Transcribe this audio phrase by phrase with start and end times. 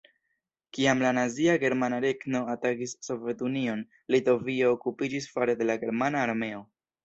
[0.77, 6.69] Kiam la nazia Germana Regno atakis Sovetunion, Litovio okupiĝis fare de la germana armeo.